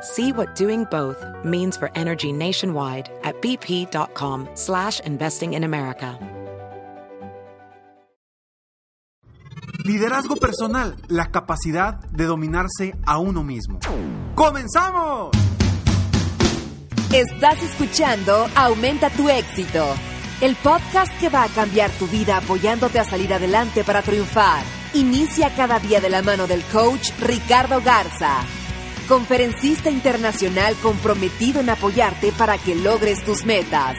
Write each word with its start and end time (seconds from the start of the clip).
See 0.00 0.32
what 0.32 0.54
doing 0.54 0.84
both 0.84 1.24
means 1.44 1.76
for 1.76 1.90
energy 1.94 2.32
nationwide 2.32 3.10
at 3.24 3.40
bp.com 3.42 4.48
slash 4.54 5.00
investing 5.00 5.54
in 5.54 5.64
America. 5.64 6.18
Liderazgo 9.84 10.36
personal, 10.36 10.96
la 11.08 11.30
capacidad 11.30 11.94
de 12.10 12.26
dominarse 12.26 12.94
a 13.06 13.18
uno 13.18 13.42
mismo. 13.42 13.78
¡Comenzamos! 14.34 15.30
Estás 17.12 17.62
escuchando 17.62 18.46
Aumenta 18.54 19.08
tu 19.08 19.30
éxito, 19.30 19.94
el 20.42 20.56
podcast 20.56 21.10
que 21.18 21.30
va 21.30 21.44
a 21.44 21.48
cambiar 21.48 21.90
tu 21.92 22.06
vida 22.06 22.36
apoyándote 22.36 22.98
a 22.98 23.04
salir 23.04 23.32
adelante 23.32 23.82
para 23.82 24.02
triunfar. 24.02 24.62
Inicia 24.94 25.54
cada 25.56 25.78
día 25.78 26.00
de 26.00 26.10
la 26.10 26.22
mano 26.22 26.46
del 26.46 26.62
coach 26.64 27.10
Ricardo 27.20 27.80
Garza 27.80 28.44
conferencista 29.08 29.90
internacional 29.90 30.74
comprometido 30.82 31.60
en 31.60 31.70
apoyarte 31.70 32.30
para 32.32 32.58
que 32.58 32.74
logres 32.74 33.24
tus 33.24 33.46
metas. 33.46 33.96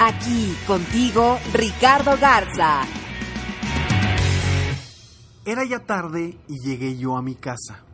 Aquí 0.00 0.56
contigo, 0.66 1.38
Ricardo 1.52 2.16
Garza. 2.18 2.82
Era 5.44 5.64
ya 5.64 5.80
tarde 5.80 6.38
y 6.48 6.66
llegué 6.66 6.96
yo 6.96 7.16
a 7.16 7.22
mi 7.22 7.34
casa. 7.34 7.84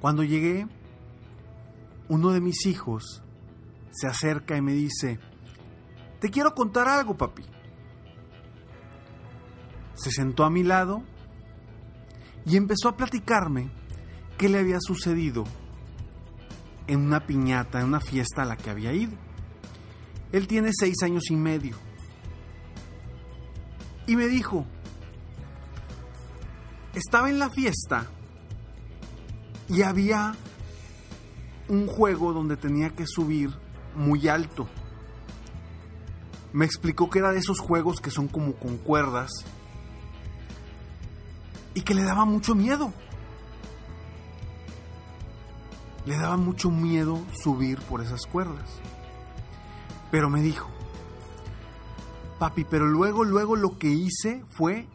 Cuando 0.00 0.24
llegué, 0.24 0.66
uno 2.08 2.30
de 2.30 2.40
mis 2.40 2.66
hijos 2.66 3.22
se 3.92 4.08
acerca 4.08 4.56
y 4.56 4.62
me 4.62 4.72
dice, 4.72 5.20
te 6.20 6.30
quiero 6.30 6.54
contar 6.54 6.88
algo, 6.88 7.16
papi. 7.16 7.44
Se 9.94 10.10
sentó 10.10 10.44
a 10.44 10.50
mi 10.50 10.64
lado 10.64 11.02
y 12.44 12.56
empezó 12.56 12.88
a 12.88 12.96
platicarme 12.96 13.70
qué 14.36 14.48
le 14.48 14.58
había 14.58 14.78
sucedido 14.80 15.44
en 16.88 17.00
una 17.00 17.26
piñata, 17.26 17.80
en 17.80 17.86
una 17.86 18.00
fiesta 18.00 18.42
a 18.42 18.46
la 18.46 18.56
que 18.56 18.70
había 18.70 18.92
ido. 18.92 19.12
Él 20.32 20.48
tiene 20.48 20.70
seis 20.72 20.96
años 21.02 21.30
y 21.30 21.36
medio. 21.36 21.76
Y 24.06 24.16
me 24.16 24.26
dijo, 24.26 24.66
estaba 26.94 27.30
en 27.30 27.38
la 27.38 27.50
fiesta 27.50 28.06
y 29.68 29.82
había 29.82 30.34
un 31.68 31.86
juego 31.86 32.32
donde 32.32 32.56
tenía 32.56 32.90
que 32.90 33.06
subir 33.06 33.50
muy 33.94 34.28
alto. 34.28 34.66
Me 36.54 36.64
explicó 36.64 37.10
que 37.10 37.18
era 37.18 37.32
de 37.32 37.38
esos 37.38 37.60
juegos 37.60 38.00
que 38.00 38.10
son 38.10 38.28
como 38.28 38.54
con 38.54 38.78
cuerdas 38.78 39.30
y 41.74 41.82
que 41.82 41.94
le 41.94 42.02
daba 42.02 42.24
mucho 42.24 42.54
miedo 42.54 42.94
le 46.08 46.16
daba 46.16 46.38
mucho 46.38 46.70
miedo 46.70 47.22
subir 47.34 47.78
por 47.82 48.00
esas 48.00 48.24
cuerdas. 48.24 48.80
Pero 50.10 50.30
me 50.30 50.40
dijo, 50.40 50.66
papi, 52.38 52.64
pero 52.64 52.86
luego, 52.86 53.24
luego 53.24 53.56
lo 53.56 53.76
que 53.76 53.88
hice 53.88 54.42
fue 54.48 54.88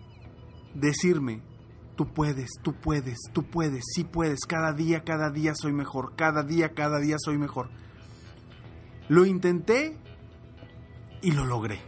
decirme, 0.74 1.44
tú 1.96 2.08
puedes, 2.08 2.50
tú 2.64 2.74
puedes, 2.74 3.20
tú 3.32 3.44
puedes, 3.44 3.84
sí 3.94 4.04
puedes, 4.04 4.40
cada 4.48 4.74
día, 4.74 5.04
cada 5.04 5.30
día 5.30 5.54
soy 5.54 5.72
mejor, 5.72 6.16
cada 6.16 6.42
día, 6.42 6.74
cada 6.74 6.98
día 6.98 7.18
soy 7.20 7.38
mejor. 7.38 7.70
Lo 9.08 9.28
intenté 9.28 9.96
y 11.22 11.30
lo 11.30 11.46
logré. 11.46 11.80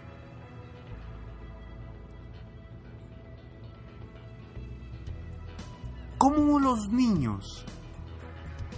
¿Cómo 6.19 6.59
los 6.59 6.89
niños 6.89 7.65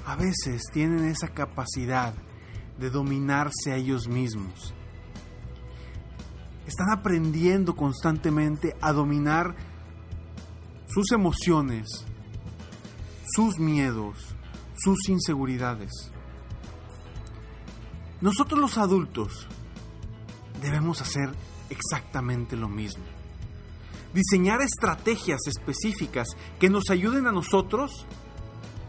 a 0.08 0.16
veces 0.16 0.64
tienen 0.72 1.04
esa 1.04 1.28
capacidad 1.28 2.14
de 2.80 2.90
dominarse 2.90 3.74
a 3.74 3.76
ellos 3.76 4.08
mismos. 4.08 4.74
Están 6.66 6.92
aprendiendo 6.92 7.76
constantemente 7.76 8.78
a 8.80 8.94
dominar 8.94 9.54
sus 10.88 11.12
emociones, 11.12 12.06
sus 13.36 13.60
miedos, 13.60 14.34
sus 14.78 15.10
inseguridades. 15.10 15.92
Nosotros 18.22 18.62
los 18.62 18.78
adultos 18.78 19.46
debemos 20.62 21.02
hacer 21.02 21.32
exactamente 21.70 22.56
lo 22.56 22.70
mismo. 22.70 23.04
Diseñar 24.14 24.62
estrategias 24.62 25.42
específicas 25.48 26.30
que 26.62 26.70
nos 26.70 26.90
ayuden 26.92 27.28
a 27.28 27.34
nosotros 27.34 28.08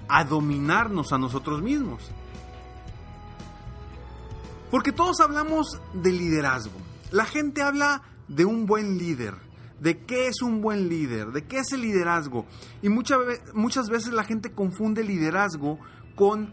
a 0.09 0.25
dominarnos 0.25 1.13
a 1.13 1.19
nosotros 1.19 1.63
mismos. 1.63 2.11
Porque 4.71 4.93
todos 4.93 5.21
hablamos 5.21 5.81
de 5.95 6.13
liderazgo. 6.13 6.79
La 7.11 7.25
gente 7.25 7.63
habla 7.63 8.03
de 8.29 8.45
un 8.45 8.67
buen 8.67 8.99
líder, 8.99 9.35
de 9.81 10.05
qué 10.05 10.29
es 10.29 10.43
un 10.43 10.61
buen 10.61 10.89
líder, 10.89 11.29
de 11.29 11.47
qué 11.47 11.59
es 11.59 11.73
el 11.73 11.81
liderazgo. 11.81 12.47
Y 12.83 12.89
muchas, 12.89 13.89
veces 13.89 14.13
la 14.13 14.25
gente 14.25 14.53
confunde 14.53 15.03
liderazgo 15.03 15.79
con 16.15 16.53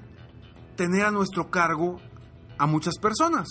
tener 0.77 1.05
a 1.05 1.11
nuestro 1.11 1.51
cargo 1.51 1.99
a 2.57 2.65
muchas 2.65 2.97
personas. 2.97 3.47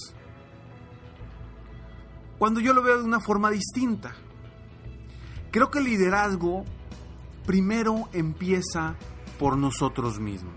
Cuando 2.38 2.60
yo 2.60 2.72
lo 2.72 2.82
veo 2.82 2.98
de 2.98 3.04
una 3.04 3.21
forma 3.21 3.50
distinta. 3.50 4.15
Creo 5.50 5.71
que 5.71 5.78
el 5.78 5.84
liderazgo 5.84 6.65
primero 7.47 8.09
empieza 8.12 8.97
por 9.39 9.56
nosotros 9.56 10.19
mismos. 10.19 10.55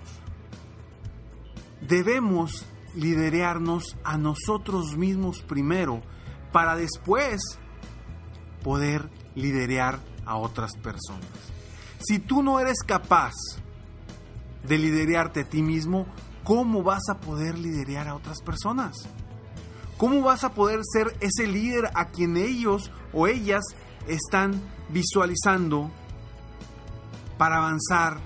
Debemos 1.81 2.65
liderarnos 2.95 3.95
a 4.03 4.17
nosotros 4.17 4.97
mismos 4.97 5.41
primero 5.41 6.01
para 6.51 6.75
después 6.75 7.39
poder 8.63 9.09
liderar 9.35 9.99
a 10.25 10.35
otras 10.35 10.75
personas. 10.77 11.29
Si 11.99 12.19
tú 12.19 12.43
no 12.43 12.59
eres 12.59 12.79
capaz 12.85 13.33
de 14.67 14.77
liderarte 14.77 15.41
a 15.41 15.49
ti 15.49 15.61
mismo, 15.61 16.05
¿cómo 16.44 16.83
vas 16.83 17.09
a 17.09 17.19
poder 17.19 17.57
liderar 17.57 18.07
a 18.07 18.15
otras 18.15 18.41
personas? 18.41 19.07
¿Cómo 19.97 20.21
vas 20.21 20.44
a 20.44 20.53
poder 20.53 20.81
ser 20.83 21.15
ese 21.21 21.47
líder 21.47 21.89
a 21.95 22.09
quien 22.09 22.38
ellos 22.38 22.91
o 23.13 23.27
ellas 23.27 23.63
están 24.07 24.62
visualizando 24.89 25.89
para 27.38 27.57
avanzar 27.57 28.19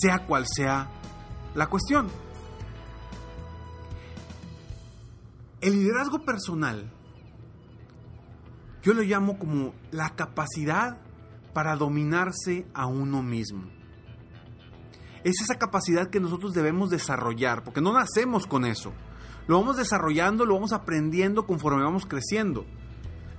sea 0.00 0.26
cual 0.26 0.46
sea 0.46 0.88
la 1.54 1.68
cuestión. 1.68 2.08
El 5.60 5.74
liderazgo 5.74 6.24
personal, 6.24 6.90
yo 8.82 8.94
lo 8.94 9.02
llamo 9.02 9.38
como 9.38 9.74
la 9.92 10.10
capacidad 10.10 10.98
para 11.52 11.76
dominarse 11.76 12.66
a 12.74 12.86
uno 12.86 13.22
mismo. 13.22 13.64
Es 15.22 15.40
esa 15.40 15.56
capacidad 15.56 16.10
que 16.10 16.18
nosotros 16.18 16.52
debemos 16.52 16.90
desarrollar, 16.90 17.62
porque 17.62 17.80
no 17.80 17.92
nacemos 17.92 18.46
con 18.46 18.64
eso. 18.64 18.92
Lo 19.46 19.60
vamos 19.60 19.76
desarrollando, 19.76 20.44
lo 20.46 20.54
vamos 20.54 20.72
aprendiendo 20.72 21.46
conforme 21.46 21.84
vamos 21.84 22.06
creciendo. 22.06 22.64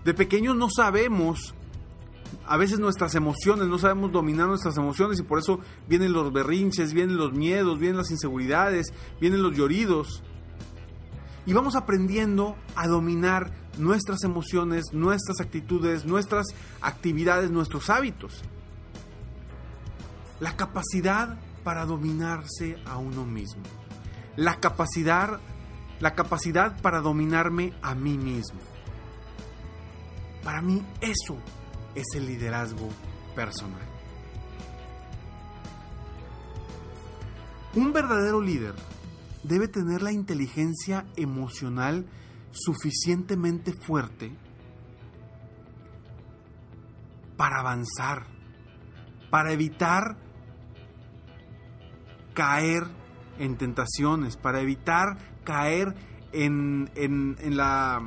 De 0.06 0.14
pequeños 0.14 0.56
no 0.56 0.70
sabemos 0.70 1.56
a 2.46 2.58
veces 2.58 2.80
nuestras 2.80 3.16
emociones, 3.16 3.68
no 3.68 3.78
sabemos 3.78 4.12
dominar 4.12 4.48
nuestras 4.48 4.78
emociones 4.78 5.20
y 5.20 5.24
por 5.24 5.40
eso 5.40 5.60
vienen 5.88 6.14
los 6.14 6.32
berrinches, 6.32 6.94
vienen 6.94 7.18
los 7.18 7.34
miedos, 7.34 7.80
vienen 7.80 7.98
las 7.98 8.12
inseguridades, 8.12 8.94
vienen 9.20 9.44
los 9.44 9.56
lloridos. 9.56 10.24
y 11.46 11.52
vamos 11.52 11.76
aprendiendo 11.76 12.56
a 12.74 12.88
dominar 12.88 13.52
nuestras 13.78 14.24
emociones, 14.24 14.94
nuestras 14.94 15.42
actitudes, 15.42 16.06
nuestras 16.06 16.46
actividades, 16.80 17.52
nuestros 17.52 17.90
hábitos. 17.90 18.42
La 20.40 20.56
capacidad 20.56 21.38
para 21.66 21.86
dominarse 21.86 22.78
a 22.86 22.98
uno 22.98 23.26
mismo. 23.26 23.64
La 24.38 24.62
capacidad, 24.62 25.42
la 26.00 26.16
capacidad 26.16 26.82
para 26.82 27.02
dominarme 27.02 27.74
a 27.82 27.94
mí 27.94 28.18
mismo. 28.18 28.60
Para 30.46 30.62
mí 30.62 30.82
eso 31.02 31.38
es 31.96 32.06
el 32.16 32.26
liderazgo 32.26 32.90
personal. 33.36 33.82
Un 37.76 37.92
verdadero 37.92 38.42
líder 38.42 38.76
debe 39.44 39.68
tener 39.68 40.02
la 40.02 40.12
inteligencia 40.12 41.06
emocional 41.16 42.06
suficientemente 42.52 43.74
fuerte 43.74 44.32
para 47.36 47.60
avanzar, 47.60 48.28
para 49.32 49.52
evitar 49.52 50.18
caer 52.34 52.84
en 53.40 53.58
tentaciones, 53.58 54.38
para 54.38 54.62
evitar 54.62 55.18
caer 55.44 55.96
en, 56.32 56.90
la, 57.58 58.02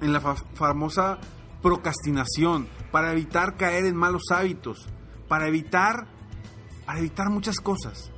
en 0.00 0.12
la 0.12 0.20
famosa 0.54 1.18
procrastinación, 1.62 2.68
para 2.90 3.12
evitar 3.12 3.56
caer 3.56 3.84
en 3.84 3.96
malos 3.96 4.24
hábitos, 4.30 4.88
para 5.28 5.46
evitar, 5.48 6.06
para 6.86 6.98
evitar 6.98 7.30
muchas 7.30 7.56
cosas. 7.60 8.10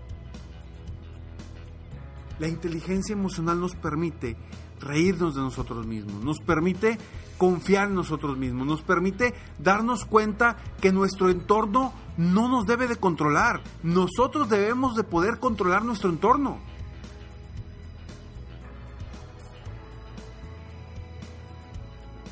La 2.39 2.49
inteligencia 2.49 3.13
emocional 3.13 3.61
nos 3.61 3.75
permite 3.75 4.37
reírnos 4.81 5.35
de 5.35 5.43
nosotros 5.43 5.87
mismos, 5.87 6.25
nos 6.25 6.39
permite 6.41 6.99
confiar 7.39 7.89
en 7.89 7.95
nosotros 7.95 8.37
mismos, 8.37 8.67
nos 8.67 8.83
permite 8.83 9.35
darnos 9.59 10.05
cuenta 10.05 10.57
que 10.81 10.93
nuestro 10.93 11.31
entorno 11.31 11.93
no 12.17 12.49
nos 12.49 12.67
debe 12.67 12.89
de 12.89 12.97
controlar, 12.97 13.63
nosotros 13.83 14.49
debemos 14.49 14.95
de 14.97 15.05
poder 15.05 15.39
controlar 15.39 15.85
nuestro 15.85 16.11
entorno. 16.11 16.59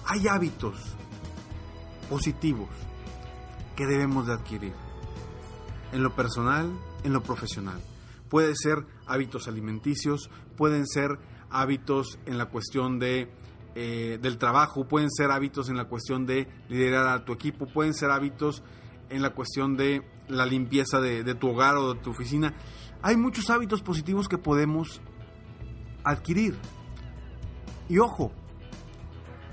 Hay 0.06 0.26
hábitos 0.26 0.96
positivos 2.10 2.68
que 3.76 3.86
debemos 3.86 4.26
de 4.26 4.34
adquirir, 4.34 4.72
en 5.92 6.02
lo 6.02 6.14
personal, 6.14 6.70
en 7.04 7.12
lo 7.12 7.22
profesional. 7.22 7.80
Puede 8.28 8.52
ser 8.54 8.84
hábitos 9.06 9.48
alimenticios, 9.48 10.28
pueden 10.56 10.86
ser 10.86 11.18
hábitos 11.50 12.18
en 12.26 12.36
la 12.36 12.46
cuestión 12.46 12.98
de, 12.98 13.32
eh, 13.76 14.18
del 14.20 14.38
trabajo, 14.38 14.86
pueden 14.86 15.10
ser 15.10 15.30
hábitos 15.30 15.68
en 15.68 15.76
la 15.76 15.86
cuestión 15.86 16.26
de 16.26 16.48
liderar 16.68 17.06
a 17.06 17.24
tu 17.24 17.32
equipo, 17.32 17.66
pueden 17.66 17.94
ser 17.94 18.10
hábitos 18.10 18.62
en 19.08 19.22
la 19.22 19.30
cuestión 19.30 19.76
de 19.76 20.02
la 20.28 20.46
limpieza 20.46 21.00
de, 21.00 21.24
de 21.24 21.34
tu 21.34 21.48
hogar 21.48 21.76
o 21.76 21.94
de 21.94 22.00
tu 22.00 22.10
oficina. 22.10 22.54
Hay 23.02 23.16
muchos 23.16 23.48
hábitos 23.50 23.82
positivos 23.82 24.28
que 24.28 24.36
podemos 24.36 25.00
adquirir. 26.04 26.56
Y 27.88 27.98
ojo, 27.98 28.32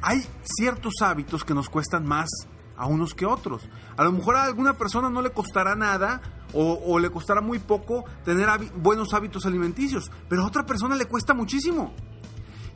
hay 0.01 0.25
ciertos 0.44 0.94
hábitos 1.01 1.44
que 1.44 1.53
nos 1.53 1.69
cuestan 1.69 2.05
más 2.05 2.29
a 2.77 2.85
unos 2.85 3.13
que 3.13 3.25
otros. 3.25 3.67
A 3.97 4.03
lo 4.03 4.11
mejor 4.11 4.35
a 4.35 4.44
alguna 4.44 4.73
persona 4.73 5.09
no 5.09 5.21
le 5.21 5.31
costará 5.31 5.75
nada 5.75 6.21
o, 6.53 6.97
le 6.99 7.09
costará 7.09 7.41
muy 7.41 7.59
poco 7.59 8.05
tener 8.23 8.47
buenos 8.75 9.13
hábitos 9.13 9.45
alimenticios, 9.45 10.11
pero 10.29 10.44
a 10.44 10.47
otra 10.47 10.65
persona 10.65 10.95
le 10.95 11.05
cuesta 11.05 11.33
muchísimo. 11.33 11.94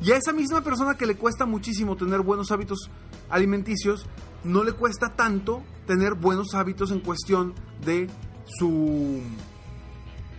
Y 0.01 0.11
a 0.11 0.17
esa 0.17 0.33
misma 0.33 0.61
persona 0.61 0.95
que 0.95 1.05
le 1.05 1.15
cuesta 1.15 1.45
muchísimo 1.45 1.95
tener 1.95 2.21
buenos 2.21 2.51
hábitos 2.51 2.89
alimenticios, 3.29 4.07
no 4.43 4.63
le 4.63 4.73
cuesta 4.73 5.15
tanto 5.15 5.63
tener 5.85 6.15
buenos 6.15 6.55
hábitos 6.55 6.91
en 6.91 7.01
cuestión 7.01 7.53
de 7.85 8.09
su, 8.45 9.21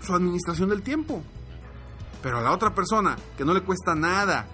su 0.00 0.14
administración 0.14 0.68
del 0.68 0.82
tiempo. 0.82 1.22
Pero 2.22 2.38
a 2.38 2.42
la 2.42 2.52
otra 2.52 2.74
persona 2.74 3.16
que 3.36 3.44
no 3.44 3.54
le 3.54 3.62
cuesta 3.62 3.94
nada 3.94 4.46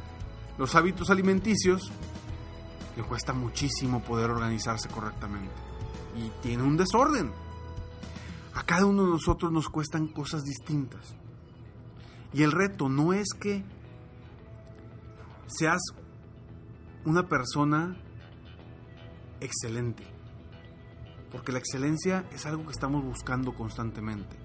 los 0.58 0.74
hábitos 0.74 1.08
alimenticios, 1.08 1.90
le 2.98 3.04
cuesta 3.04 3.32
muchísimo 3.32 4.02
poder 4.02 4.28
organizarse 4.28 4.88
correctamente. 4.88 5.54
Y 6.16 6.30
tiene 6.42 6.64
un 6.64 6.76
desorden. 6.76 7.30
A 8.54 8.64
cada 8.64 8.86
uno 8.86 9.04
de 9.04 9.10
nosotros 9.10 9.52
nos 9.52 9.68
cuestan 9.68 10.08
cosas 10.08 10.42
distintas. 10.42 11.14
Y 12.32 12.42
el 12.42 12.50
reto 12.50 12.88
no 12.88 13.12
es 13.12 13.28
que 13.40 13.64
seas 15.46 15.80
una 17.04 17.28
persona 17.28 17.96
excelente. 19.40 20.02
Porque 21.30 21.52
la 21.52 21.60
excelencia 21.60 22.28
es 22.32 22.46
algo 22.46 22.64
que 22.64 22.72
estamos 22.72 23.04
buscando 23.04 23.54
constantemente. 23.54 24.36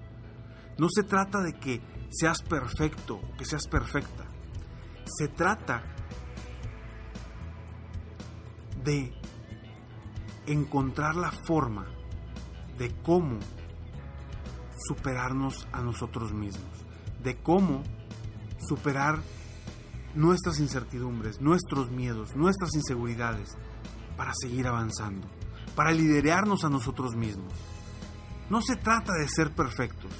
No 0.78 0.86
se 0.88 1.02
trata 1.02 1.40
de 1.40 1.54
que 1.54 1.80
seas 2.08 2.40
perfecto 2.42 3.20
que 3.36 3.46
seas 3.46 3.66
perfecta. 3.66 4.24
Se 5.06 5.26
trata 5.26 5.93
de 8.84 9.12
encontrar 10.46 11.16
la 11.16 11.32
forma 11.32 11.86
de 12.78 12.94
cómo 13.02 13.38
superarnos 14.86 15.66
a 15.72 15.80
nosotros 15.80 16.32
mismos, 16.32 16.84
de 17.22 17.36
cómo 17.36 17.82
superar 18.58 19.20
nuestras 20.14 20.60
incertidumbres, 20.60 21.40
nuestros 21.40 21.90
miedos, 21.90 22.36
nuestras 22.36 22.74
inseguridades, 22.74 23.56
para 24.16 24.32
seguir 24.34 24.66
avanzando, 24.66 25.26
para 25.74 25.92
liderarnos 25.92 26.64
a 26.64 26.68
nosotros 26.68 27.14
mismos. 27.16 27.52
No 28.50 28.60
se 28.62 28.76
trata 28.76 29.12
de 29.14 29.28
ser 29.28 29.52
perfectos, 29.52 30.12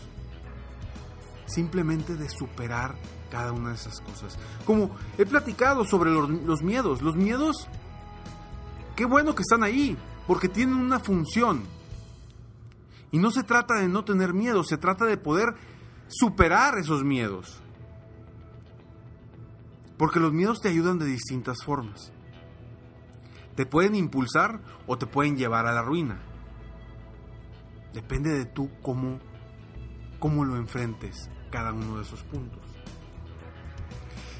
simplemente 1.46 2.16
de 2.16 2.28
superar 2.28 2.96
cada 3.30 3.52
una 3.52 3.70
de 3.70 3.74
esas 3.76 4.00
cosas. 4.00 4.38
Como 4.64 4.90
he 5.18 5.26
platicado 5.26 5.84
sobre 5.84 6.10
los, 6.10 6.62
miedos, 6.62 7.02
los 7.02 7.16
miedos, 7.16 7.68
qué 8.94 9.04
bueno 9.04 9.34
que 9.34 9.42
están 9.42 9.62
ahí, 9.62 9.96
porque 10.26 10.48
tienen 10.48 10.76
una 10.76 10.98
función. 10.98 11.64
Y 13.10 13.18
no 13.18 13.30
se 13.30 13.44
trata 13.44 13.74
de 13.74 13.88
no 13.88 14.04
tener 14.04 14.34
miedo, 14.34 14.64
se 14.64 14.76
trata 14.76 15.04
de 15.04 15.16
poder 15.16 15.54
superar 16.08 16.78
esos 16.78 17.04
miedos. 17.04 17.60
Porque 19.96 20.18
los 20.18 20.32
miedos 20.32 20.60
te 20.60 20.68
ayudan 20.68 20.98
de 20.98 21.06
distintas 21.06 21.58
formas. 21.64 22.12
Te 23.54 23.66
pueden 23.66 23.94
impulsar 23.94 24.60
o 24.86 24.98
te 24.98 25.06
pueden 25.06 25.36
llevar 25.36 25.66
a 25.66 25.72
la 25.72 25.82
ruina. 25.82 26.20
Depende 27.92 28.30
de 28.30 28.46
tú 28.46 28.68
cómo, 28.82 29.20
cómo 30.18 30.44
lo 30.44 30.56
enfrentes 30.56 31.30
cada 31.52 31.72
uno 31.72 31.98
de 31.98 32.02
esos 32.02 32.24
puntos. 32.24 32.62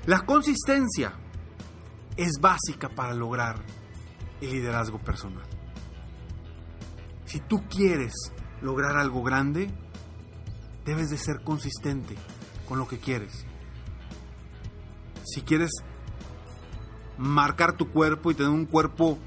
La 0.07 0.27
consistencia 0.27 1.13
es 2.17 2.33
básica 2.41 2.89
para 2.89 3.15
lograr 3.15 3.63
liderazgo 4.47 4.99
personal. 4.99 5.45
Si 7.25 7.41
tú 7.41 7.63
quieres 7.69 8.13
lograr 8.63 8.97
algo 8.97 9.23
grande, 9.23 9.71
debes 10.85 11.11
de 11.11 11.19
ser 11.19 11.43
consistente 11.43 12.17
con 12.69 12.79
lo 12.79 12.87
que 12.87 12.99
quieres. 12.99 13.45
Si 15.25 15.43
quieres 15.43 15.71
marcar 17.19 17.77
tu 17.77 17.91
cuerpo 17.91 18.31
y 18.31 18.35
tener 18.35 18.51
un 18.51 18.67
cuerpo 18.67 19.19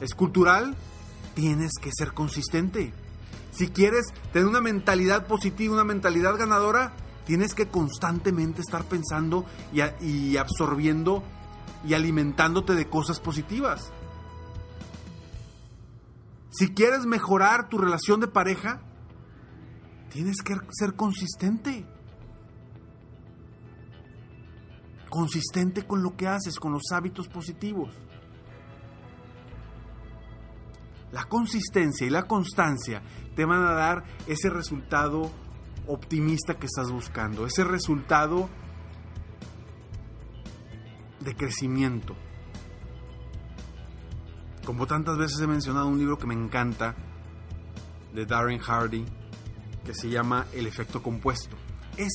escultural, 0.00 0.76
tienes 1.34 1.72
que 1.80 1.90
ser 1.92 2.12
consistente. 2.12 2.92
Si 3.52 3.68
quieres 3.68 4.06
tener 4.32 4.48
una 4.48 4.60
mentalidad 4.60 5.26
positiva, 5.26 5.74
una 5.74 5.84
mentalidad 5.84 6.36
ganadora, 6.36 6.92
tienes 7.24 7.54
que 7.54 7.68
constantemente 7.68 8.60
estar 8.60 8.84
pensando 8.84 9.46
y 10.00 10.36
absorbiendo 10.36 11.22
y 11.86 11.94
alimentándote 11.94 12.74
de 12.74 12.88
cosas 12.88 13.20
positivas. 13.20 13.92
Si 16.50 16.72
quieres 16.72 17.06
mejorar 17.06 17.68
tu 17.68 17.78
relación 17.78 18.20
de 18.20 18.28
pareja, 18.28 18.80
tienes 20.10 20.42
que 20.42 20.54
ser 20.70 20.94
consistente. 20.94 21.86
Consistente 25.10 25.86
con 25.86 26.02
lo 26.02 26.16
que 26.16 26.28
haces, 26.28 26.58
con 26.58 26.72
los 26.72 26.90
hábitos 26.92 27.28
positivos. 27.28 27.94
La 31.12 31.24
consistencia 31.24 32.06
y 32.06 32.10
la 32.10 32.24
constancia 32.24 33.02
te 33.34 33.44
van 33.44 33.62
a 33.64 33.72
dar 33.72 34.04
ese 34.26 34.50
resultado 34.50 35.30
optimista 35.86 36.58
que 36.58 36.66
estás 36.66 36.90
buscando, 36.90 37.46
ese 37.46 37.64
resultado 37.64 38.48
de 41.20 41.34
crecimiento. 41.34 42.16
Como 44.66 44.88
tantas 44.88 45.16
veces 45.16 45.40
he 45.40 45.46
mencionado 45.46 45.86
un 45.86 45.96
libro 45.96 46.18
que 46.18 46.26
me 46.26 46.34
encanta 46.34 46.96
de 48.12 48.26
Darren 48.26 48.58
Hardy 48.58 49.04
que 49.84 49.94
se 49.94 50.10
llama 50.10 50.46
El 50.52 50.66
efecto 50.66 51.04
compuesto. 51.04 51.56
Es, 51.96 52.12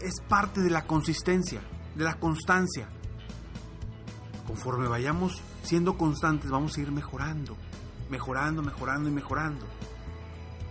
es 0.00 0.14
parte 0.28 0.60
de 0.60 0.70
la 0.70 0.84
consistencia. 0.84 1.60
de 1.94 2.04
la 2.04 2.18
constancia. 2.18 2.88
Conforme 4.48 4.88
vayamos 4.88 5.40
siendo 5.62 5.96
constantes, 5.96 6.50
vamos 6.50 6.76
a 6.76 6.80
ir 6.80 6.90
mejorando, 6.90 7.56
mejorando, 8.10 8.62
mejorando 8.62 9.08
y 9.08 9.12
mejorando. 9.12 9.64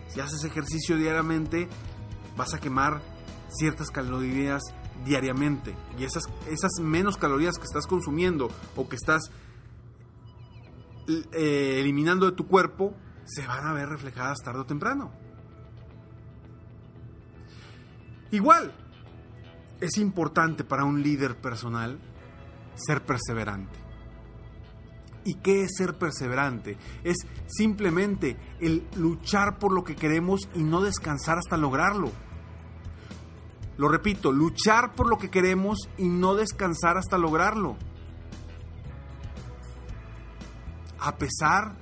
Si 0.10 0.20
haces 0.20 0.44
ejercicio 0.44 0.98
diariamente, 0.98 1.70
vas 2.36 2.54
a 2.54 2.60
quemar 2.60 3.02
ciertas 3.50 3.90
calorías 3.90 4.62
diariamente. 5.06 5.76
Y 5.98 6.04
esas, 6.04 6.26
esas 6.48 6.72
menos 6.82 7.16
calorías 7.16 7.58
que 7.58 7.64
estás 7.64 7.88
consumiendo 7.88 8.50
o 8.76 8.90
que 8.90 8.98
estás 8.98 9.32
eh, 11.08 11.80
eliminando 11.80 12.26
de 12.26 12.32
tu 12.32 12.48
cuerpo, 12.48 12.96
se 13.26 13.46
van 13.46 13.66
a 13.68 13.74
ver 13.74 13.90
reflejadas 13.90 14.40
tarde 14.44 14.60
o 14.62 14.66
temprano. 14.66 15.12
Igual, 18.32 18.74
es 19.80 19.98
importante 19.98 20.64
para 20.64 20.84
un 20.84 21.02
líder 21.02 21.38
personal 21.38 22.00
ser 22.76 23.06
perseverante. 23.06 23.80
¿Y 25.24 25.36
qué 25.36 25.64
es 25.64 25.72
ser 25.78 25.98
perseverante? 25.98 26.78
Es 27.04 27.18
simplemente 27.48 28.38
el 28.60 28.88
luchar 28.96 29.58
por 29.58 29.74
lo 29.74 29.84
que 29.84 29.96
queremos 29.96 30.42
y 30.54 30.64
no 30.64 30.82
descansar 30.82 31.38
hasta 31.40 31.58
lograrlo. 31.58 32.12
Lo 33.78 33.90
repito, 33.90 34.32
luchar 34.32 34.94
por 34.94 35.10
lo 35.10 35.18
que 35.18 35.30
queremos 35.30 35.90
y 35.98 36.08
no 36.08 36.36
descansar 36.36 36.98
hasta 36.98 37.18
lograrlo. 37.18 37.76
A 41.06 41.16
pesar 41.16 41.76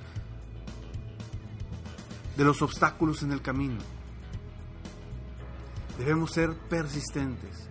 de 2.36 2.44
los 2.44 2.62
obstáculos 2.62 3.24
en 3.24 3.32
el 3.32 3.42
camino. 3.42 3.80
Debemos 5.98 6.32
ser 6.32 6.54
persistentes 6.70 7.70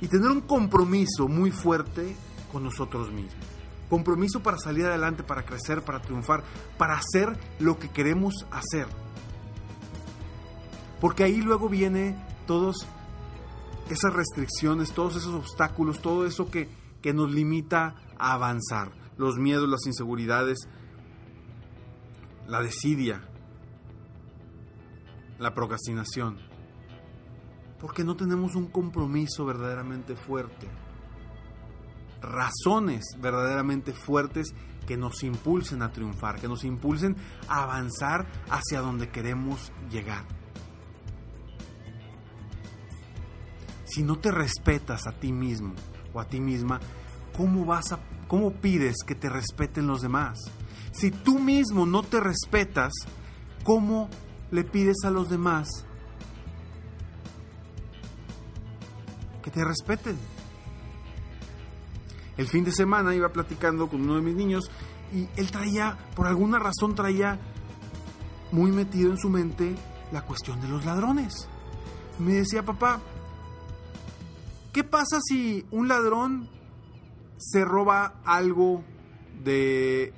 y 0.00 0.08
tener 0.08 0.28
un 0.30 0.40
compromiso 0.40 1.28
muy 1.28 1.50
fuerte 1.50 2.16
con 2.50 2.64
nosotros 2.64 3.12
mismos. 3.12 3.34
Compromiso 3.88 4.42
para 4.42 4.56
salir 4.56 4.86
adelante, 4.86 5.22
para 5.22 5.44
crecer, 5.44 5.82
para 5.82 6.00
triunfar, 6.00 6.42
para 6.78 6.94
hacer 6.94 7.38
lo 7.58 7.78
que 7.78 7.90
queremos 7.90 8.46
hacer. 8.50 8.86
Porque 11.00 11.24
ahí 11.24 11.40
luego 11.42 11.68
viene 11.68 12.16
todos 12.46 12.86
esas 13.90 14.12
restricciones, 14.12 14.92
todos 14.92 15.16
esos 15.16 15.34
obstáculos, 15.34 16.00
todo 16.00 16.26
eso 16.26 16.50
que, 16.50 16.68
que 17.02 17.12
nos 17.12 17.30
limita 17.32 17.94
a 18.18 18.32
avanzar. 18.32 18.99
Los 19.20 19.36
miedos, 19.36 19.68
las 19.68 19.84
inseguridades, 19.84 20.66
la 22.48 22.62
desidia, 22.62 23.20
la 25.38 25.52
procrastinación. 25.52 26.38
Porque 27.78 28.02
no 28.02 28.16
tenemos 28.16 28.54
un 28.54 28.68
compromiso 28.68 29.44
verdaderamente 29.44 30.16
fuerte. 30.16 30.68
Razones 32.22 33.04
verdaderamente 33.20 33.92
fuertes 33.92 34.54
que 34.86 34.96
nos 34.96 35.22
impulsen 35.22 35.82
a 35.82 35.92
triunfar, 35.92 36.40
que 36.40 36.48
nos 36.48 36.64
impulsen 36.64 37.14
a 37.46 37.64
avanzar 37.64 38.26
hacia 38.48 38.80
donde 38.80 39.10
queremos 39.10 39.70
llegar. 39.90 40.24
Si 43.84 44.02
no 44.02 44.18
te 44.18 44.30
respetas 44.30 45.06
a 45.06 45.12
ti 45.12 45.30
mismo 45.30 45.74
o 46.14 46.20
a 46.20 46.24
ti 46.24 46.40
misma, 46.40 46.80
¿cómo 47.36 47.66
vas 47.66 47.92
a 47.92 47.98
cómo 48.30 48.52
pides 48.52 48.98
que 49.04 49.16
te 49.16 49.28
respeten 49.28 49.88
los 49.88 50.02
demás? 50.02 50.38
Si 50.92 51.10
tú 51.10 51.40
mismo 51.40 51.84
no 51.84 52.04
te 52.04 52.20
respetas, 52.20 52.92
¿cómo 53.64 54.08
le 54.52 54.62
pides 54.62 54.98
a 55.04 55.10
los 55.10 55.28
demás 55.28 55.68
que 59.42 59.50
te 59.50 59.64
respeten? 59.64 60.16
El 62.36 62.46
fin 62.46 62.62
de 62.62 62.70
semana 62.70 63.16
iba 63.16 63.30
platicando 63.30 63.88
con 63.88 64.02
uno 64.02 64.14
de 64.14 64.22
mis 64.22 64.36
niños 64.36 64.70
y 65.12 65.28
él 65.34 65.50
traía, 65.50 65.98
por 66.14 66.28
alguna 66.28 66.60
razón 66.60 66.94
traía 66.94 67.36
muy 68.52 68.70
metido 68.70 69.10
en 69.10 69.18
su 69.18 69.28
mente 69.28 69.74
la 70.12 70.22
cuestión 70.22 70.60
de 70.60 70.68
los 70.68 70.84
ladrones. 70.84 71.48
Me 72.20 72.34
decía, 72.34 72.64
papá, 72.64 73.00
¿Qué 74.72 74.84
pasa 74.84 75.18
si 75.20 75.66
un 75.72 75.88
ladrón 75.88 76.48
se 77.40 77.64
roba 77.64 78.20
algo 78.24 78.84
de, 79.42 80.12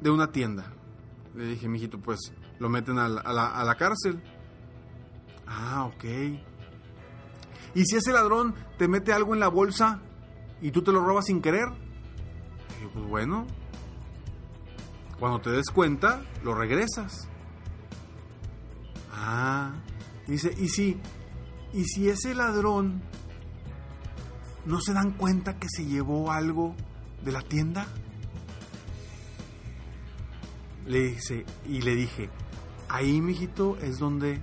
de 0.00 0.10
una 0.10 0.30
tienda? 0.30 0.72
Le 1.34 1.46
dije, 1.46 1.68
mijito, 1.68 1.98
pues 1.98 2.32
lo 2.58 2.68
meten 2.68 2.98
a 2.98 3.08
la, 3.08 3.20
a, 3.20 3.64
la, 3.64 3.74
cárcel. 3.76 4.22
Ah, 5.46 5.84
ok. 5.86 6.04
¿Y 7.74 7.84
si 7.84 7.96
ese 7.96 8.12
ladrón 8.12 8.54
te 8.78 8.88
mete 8.88 9.12
algo 9.12 9.34
en 9.34 9.40
la 9.40 9.48
bolsa 9.48 10.00
y 10.60 10.70
tú 10.70 10.82
te 10.82 10.92
lo 10.92 11.04
robas 11.04 11.26
sin 11.26 11.42
querer? 11.42 11.68
Dije, 12.68 12.90
pues 12.92 13.06
bueno, 13.06 13.46
cuando 15.18 15.40
te 15.40 15.50
des 15.50 15.70
cuenta, 15.70 16.22
lo 16.44 16.54
regresas. 16.54 17.28
Ah, 19.12 19.72
dice, 20.26 20.54
¿y 20.58 20.68
si, 20.68 21.00
y 21.72 21.84
si 21.84 22.08
ese 22.08 22.34
ladrón 22.34 23.02
¿No 24.66 24.80
se 24.80 24.92
dan 24.92 25.12
cuenta 25.12 25.58
que 25.58 25.68
se 25.68 25.84
llevó 25.84 26.32
algo 26.32 26.74
de 27.24 27.32
la 27.32 27.40
tienda? 27.40 27.86
Le 30.86 31.00
dice, 31.00 31.44
y 31.64 31.82
le 31.82 31.94
dije, 31.94 32.30
ahí, 32.88 33.20
mijito, 33.20 33.76
es 33.78 33.98
donde 33.98 34.40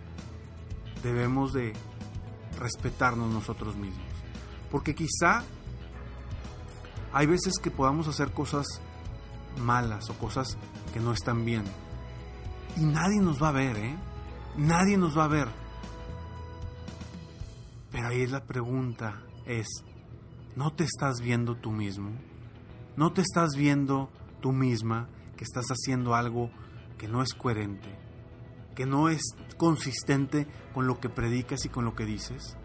debemos 1.04 1.52
de 1.54 1.74
respetarnos 2.58 3.32
nosotros 3.32 3.76
mismos. 3.76 4.06
Porque 4.72 4.96
quizá 4.96 5.44
hay 7.12 7.28
veces 7.28 7.54
que 7.62 7.70
podamos 7.70 8.08
hacer 8.08 8.32
cosas 8.32 8.66
malas 9.60 10.10
o 10.10 10.14
cosas 10.16 10.58
que 10.94 11.00
no 11.00 11.12
están 11.12 11.46
bien. 11.46 11.64
Y 12.78 12.86
nadie 12.86 13.20
nos 13.22 13.42
va 13.42 13.50
a 13.50 13.54
ver, 13.54 13.78
¿eh? 13.78 13.96
Nadie 14.58 14.98
nos 14.98 15.18
va 15.18 15.26
a 15.26 15.28
ver. 15.28 15.48
Pero 17.92 18.08
ahí 18.08 18.26
la 18.26 18.44
pregunta 18.44 19.22
es, 19.46 19.68
¿No 20.56 20.72
te 20.72 20.84
estás 20.84 21.20
viendo 21.20 21.56
tú 21.56 21.72
mismo? 21.72 22.12
¿No 22.96 23.12
te 23.12 23.22
estás 23.22 23.56
viendo 23.56 24.12
tú 24.40 24.52
misma 24.52 25.10
que 25.36 25.44
estás 25.44 25.66
haciendo 25.70 26.14
algo 26.14 26.52
que 27.00 27.08
no 27.08 27.24
es 27.24 27.34
coherente? 27.34 27.90
¿Que 28.76 28.86
no 28.86 29.10
es 29.10 29.22
consistente 29.58 30.48
con 30.74 30.86
lo 30.86 31.00
que 31.00 31.10
predicas 31.10 31.66
y 31.66 31.70
con 31.70 31.86
lo 31.86 31.96
que 31.96 32.06
dices? 32.06 32.56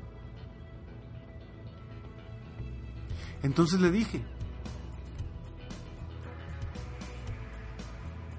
Entonces 3.43 3.81
le 3.81 3.91
dije, 3.91 4.23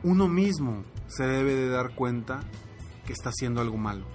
uno 0.03 0.27
mismo 0.27 0.83
se 1.07 1.25
debe 1.25 1.55
de 1.55 1.69
dar 1.69 1.95
cuenta 1.95 2.41
que 3.07 3.13
está 3.13 3.29
haciendo 3.29 3.61
algo 3.61 3.77
malo. 3.77 4.05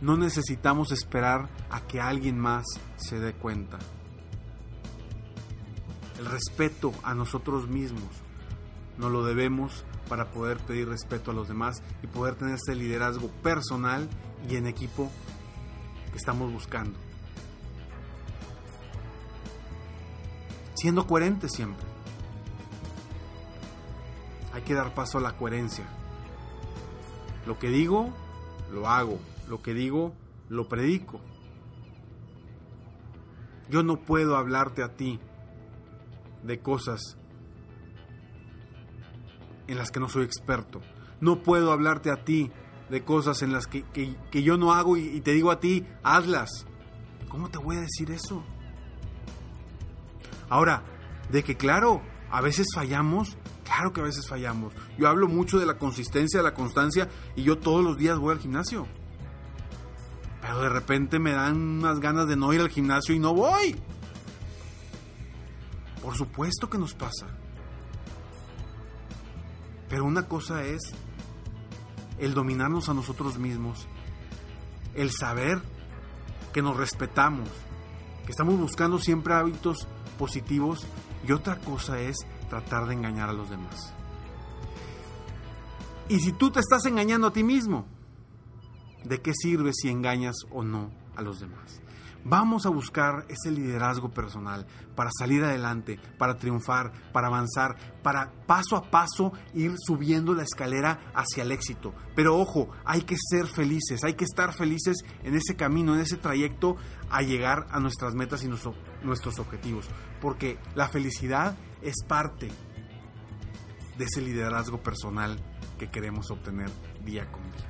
No 0.00 0.16
necesitamos 0.16 0.90
esperar 0.90 1.48
a 1.70 1.86
que 1.86 2.00
alguien 2.00 2.36
más 2.36 2.64
se 2.96 3.20
dé 3.20 3.32
cuenta 3.32 3.78
el 6.20 6.26
respeto 6.26 6.92
a 7.02 7.14
nosotros 7.14 7.66
mismos. 7.66 8.10
Nos 8.98 9.10
lo 9.10 9.24
debemos 9.24 9.86
para 10.06 10.30
poder 10.30 10.58
pedir 10.58 10.86
respeto 10.86 11.30
a 11.30 11.34
los 11.34 11.48
demás 11.48 11.82
y 12.02 12.08
poder 12.08 12.34
tener 12.34 12.56
ese 12.56 12.74
liderazgo 12.74 13.28
personal 13.42 14.06
y 14.46 14.56
en 14.56 14.66
equipo 14.66 15.10
que 16.12 16.18
estamos 16.18 16.52
buscando. 16.52 16.98
Siendo 20.74 21.06
coherente 21.06 21.48
siempre. 21.48 21.86
Hay 24.52 24.60
que 24.60 24.74
dar 24.74 24.92
paso 24.92 25.16
a 25.16 25.20
la 25.22 25.38
coherencia. 25.38 25.86
Lo 27.46 27.58
que 27.58 27.70
digo, 27.70 28.10
lo 28.70 28.88
hago. 28.88 29.18
Lo 29.48 29.62
que 29.62 29.72
digo, 29.72 30.12
lo 30.50 30.68
predico. 30.68 31.18
Yo 33.70 33.82
no 33.82 34.00
puedo 34.00 34.36
hablarte 34.36 34.82
a 34.82 34.96
ti 34.96 35.18
de 36.42 36.60
cosas 36.60 37.16
en 39.66 39.78
las 39.78 39.90
que 39.90 40.00
no 40.00 40.08
soy 40.08 40.24
experto. 40.24 40.80
No 41.20 41.42
puedo 41.42 41.72
hablarte 41.72 42.10
a 42.10 42.24
ti 42.24 42.50
de 42.88 43.04
cosas 43.04 43.42
en 43.42 43.52
las 43.52 43.66
que, 43.66 43.84
yo 44.32 44.56
no 44.56 44.72
hago 44.72 44.96
y, 44.96 45.06
y 45.06 45.20
te 45.20 45.32
digo 45.32 45.50
a 45.50 45.60
ti, 45.60 45.86
hazlas. 46.02 46.66
¿Cómo 47.28 47.48
te 47.48 47.58
voy 47.58 47.76
a 47.76 47.80
decir 47.80 48.10
eso? 48.10 48.42
Ahora, 50.48 50.82
de 51.30 51.44
que 51.44 51.56
claro, 51.56 52.02
a 52.30 52.40
veces 52.40 52.66
fallamos, 52.74 53.36
claro 53.64 53.92
que 53.92 54.00
a 54.00 54.04
veces 54.04 54.28
fallamos. 54.28 54.74
Yo 54.98 55.08
hablo 55.08 55.28
mucho 55.28 55.58
de 55.58 55.66
la 55.66 55.78
consistencia, 55.78 56.40
de 56.40 56.44
la 56.44 56.54
constancia 56.54 57.08
y 57.36 57.44
yo 57.44 57.58
todos 57.58 57.84
los 57.84 57.96
días 57.96 58.18
voy 58.18 58.34
al 58.34 58.40
gimnasio. 58.40 58.86
Pero 60.40 60.60
de 60.60 60.68
repente 60.68 61.18
me 61.18 61.32
dan 61.32 61.56
unas 61.56 62.00
ganas 62.00 62.26
de 62.26 62.36
no 62.36 62.52
ir 62.52 62.60
al 62.60 62.68
gimnasio 62.68 63.14
y 63.14 63.18
no 63.18 63.34
voy. 63.34 63.76
Por 66.02 66.16
supuesto 66.16 66.68
que 66.70 66.78
nos 66.78 66.94
pasa. 66.94 67.26
Pero 69.88 70.04
una 70.04 70.28
cosa 70.28 70.64
es 70.64 70.80
el 72.18 72.34
dominarnos 72.34 72.88
a 72.88 72.94
nosotros 72.94 73.38
mismos, 73.38 73.88
el 74.94 75.10
saber 75.10 75.60
que 76.52 76.62
nos 76.62 76.76
respetamos, 76.76 77.48
que 78.24 78.32
estamos 78.32 78.58
buscando 78.58 78.98
siempre 78.98 79.34
hábitos 79.34 79.88
positivos 80.18 80.86
y 81.26 81.32
otra 81.32 81.58
cosa 81.58 81.98
es 82.00 82.16
tratar 82.48 82.86
de 82.86 82.94
engañar 82.94 83.30
a 83.30 83.32
los 83.32 83.50
demás. 83.50 83.94
Y 86.08 86.20
si 86.20 86.32
tú 86.32 86.50
te 86.50 86.60
estás 86.60 86.84
engañando 86.86 87.28
a 87.28 87.32
ti 87.32 87.42
mismo, 87.42 87.86
¿de 89.04 89.20
qué 89.20 89.32
sirve 89.34 89.72
si 89.72 89.88
engañas 89.88 90.36
o 90.50 90.62
no 90.62 90.90
a 91.16 91.22
los 91.22 91.40
demás? 91.40 91.80
Vamos 92.24 92.66
a 92.66 92.70
buscar 92.70 93.24
ese 93.28 93.50
liderazgo 93.50 94.10
personal 94.10 94.66
para 94.94 95.10
salir 95.18 95.42
adelante, 95.42 95.98
para 96.18 96.36
triunfar, 96.36 96.92
para 97.12 97.28
avanzar, 97.28 97.76
para 98.02 98.30
paso 98.46 98.76
a 98.76 98.90
paso 98.90 99.32
ir 99.54 99.74
subiendo 99.78 100.34
la 100.34 100.42
escalera 100.42 101.12
hacia 101.14 101.42
el 101.42 101.52
éxito. 101.52 101.94
Pero 102.14 102.38
ojo, 102.38 102.68
hay 102.84 103.02
que 103.02 103.16
ser 103.18 103.46
felices, 103.46 104.04
hay 104.04 104.14
que 104.14 104.24
estar 104.24 104.52
felices 104.52 104.98
en 105.22 105.34
ese 105.34 105.56
camino, 105.56 105.94
en 105.94 106.00
ese 106.00 106.16
trayecto 106.16 106.76
a 107.08 107.22
llegar 107.22 107.66
a 107.70 107.80
nuestras 107.80 108.14
metas 108.14 108.44
y 108.44 108.48
nuestros 108.48 109.38
objetivos. 109.38 109.88
Porque 110.20 110.58
la 110.74 110.88
felicidad 110.88 111.56
es 111.80 111.94
parte 112.06 112.50
de 113.96 114.04
ese 114.04 114.20
liderazgo 114.20 114.82
personal 114.82 115.38
que 115.78 115.90
queremos 115.90 116.30
obtener 116.30 116.70
día 117.04 117.30
con 117.30 117.42
día. 117.42 117.68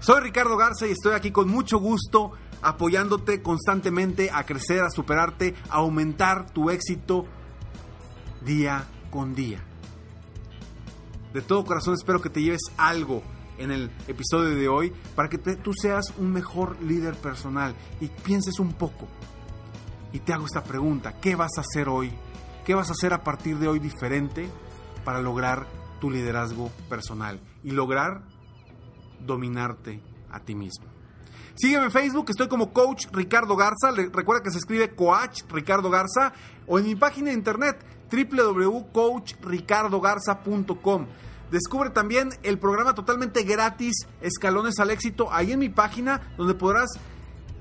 Soy 0.00 0.20
Ricardo 0.20 0.56
Garza 0.56 0.86
y 0.86 0.92
estoy 0.92 1.14
aquí 1.14 1.32
con 1.32 1.48
mucho 1.48 1.78
gusto 1.78 2.32
apoyándote 2.62 3.42
constantemente 3.42 4.30
a 4.32 4.44
crecer, 4.44 4.80
a 4.80 4.90
superarte, 4.90 5.54
a 5.70 5.76
aumentar 5.76 6.50
tu 6.50 6.70
éxito 6.70 7.26
día 8.44 8.86
con 9.10 9.34
día. 9.34 9.62
De 11.32 11.42
todo 11.42 11.64
corazón 11.64 11.94
espero 11.94 12.20
que 12.20 12.30
te 12.30 12.42
lleves 12.42 12.62
algo 12.76 13.22
en 13.58 13.70
el 13.70 13.90
episodio 14.06 14.54
de 14.54 14.68
hoy 14.68 14.92
para 15.14 15.28
que 15.28 15.38
tú 15.38 15.72
seas 15.74 16.14
un 16.16 16.32
mejor 16.32 16.80
líder 16.82 17.14
personal 17.16 17.74
y 18.00 18.08
pienses 18.08 18.58
un 18.58 18.72
poco. 18.72 19.08
Y 20.12 20.20
te 20.20 20.32
hago 20.32 20.46
esta 20.46 20.64
pregunta, 20.64 21.20
¿qué 21.20 21.34
vas 21.34 21.58
a 21.58 21.60
hacer 21.60 21.88
hoy? 21.88 22.12
¿Qué 22.64 22.74
vas 22.74 22.88
a 22.88 22.92
hacer 22.92 23.12
a 23.12 23.22
partir 23.22 23.58
de 23.58 23.68
hoy 23.68 23.78
diferente 23.78 24.48
para 25.04 25.20
lograr 25.20 25.66
tu 26.00 26.10
liderazgo 26.10 26.70
personal 26.88 27.40
y 27.62 27.72
lograr 27.72 28.22
dominarte 29.20 30.00
a 30.30 30.40
ti 30.40 30.54
mismo? 30.54 30.97
Sígueme 31.60 31.86
en 31.86 31.90
Facebook, 31.90 32.26
estoy 32.28 32.46
como 32.46 32.72
Coach 32.72 33.06
Ricardo 33.10 33.56
Garza. 33.56 33.90
recuerda 33.90 34.44
que 34.44 34.52
se 34.52 34.58
escribe 34.58 34.94
Coach 34.94 35.42
Ricardo 35.48 35.90
Garza. 35.90 36.32
O 36.68 36.78
en 36.78 36.84
mi 36.84 36.94
página 36.94 37.30
de 37.30 37.34
internet 37.34 37.84
www.coachricardogarza.com. 38.12 41.06
Descubre 41.50 41.90
también 41.90 42.28
el 42.44 42.60
programa 42.60 42.94
totalmente 42.94 43.42
gratis 43.42 44.06
Escalones 44.20 44.78
al 44.78 44.90
Éxito 44.90 45.32
ahí 45.32 45.50
en 45.50 45.58
mi 45.58 45.68
página 45.68 46.32
donde 46.36 46.54
podrás 46.54 46.90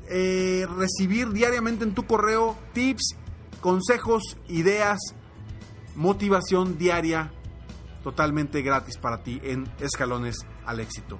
eh, 0.09 0.67
recibir 0.77 1.31
diariamente 1.31 1.83
en 1.83 1.95
tu 1.95 2.05
correo 2.05 2.55
tips, 2.73 3.15
consejos, 3.61 4.37
ideas, 4.47 4.99
motivación 5.95 6.77
diaria 6.77 7.31
totalmente 8.03 8.61
gratis 8.61 8.99
para 8.99 9.23
ti 9.23 9.41
en 9.43 9.67
Escalones 9.79 10.35
al 10.67 10.81
Éxito. 10.81 11.17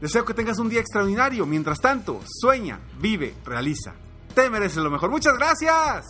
Deseo 0.00 0.24
que 0.24 0.34
tengas 0.34 0.58
un 0.58 0.68
día 0.68 0.80
extraordinario. 0.80 1.44
Mientras 1.44 1.80
tanto, 1.80 2.20
sueña, 2.28 2.80
vive, 3.00 3.34
realiza. 3.44 3.94
Te 4.32 4.48
mereces 4.48 4.78
lo 4.78 4.90
mejor. 4.90 5.10
Muchas 5.10 5.34
gracias. 5.36 6.06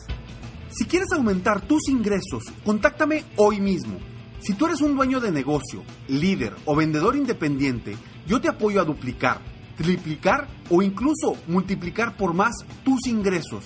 Si 0.70 0.84
quieres 0.84 1.10
aumentar 1.12 1.62
tus 1.62 1.88
ingresos, 1.88 2.44
contáctame 2.64 3.24
hoy 3.36 3.60
mismo. 3.60 3.98
Si 4.40 4.52
tú 4.52 4.66
eres 4.66 4.82
un 4.82 4.94
dueño 4.94 5.20
de 5.20 5.32
negocio, 5.32 5.82
líder 6.08 6.54
o 6.66 6.76
vendedor 6.76 7.16
independiente, 7.16 7.96
yo 8.26 8.40
te 8.40 8.48
apoyo 8.48 8.80
a 8.80 8.84
duplicar, 8.84 9.40
triplicar 9.78 10.46
o 10.68 10.82
incluso 10.82 11.36
multiplicar 11.46 12.16
por 12.16 12.34
más 12.34 12.54
tus 12.84 13.06
ingresos. 13.06 13.64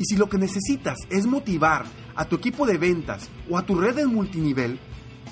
Y 0.00 0.04
si 0.04 0.16
lo 0.16 0.28
que 0.28 0.38
necesitas 0.38 0.98
es 1.08 1.26
motivar 1.26 1.84
a 2.16 2.24
tu 2.24 2.34
equipo 2.36 2.66
de 2.66 2.78
ventas 2.78 3.30
o 3.48 3.56
a 3.56 3.64
tu 3.64 3.76
red 3.76 3.94
de 3.94 4.06
multinivel, 4.06 4.80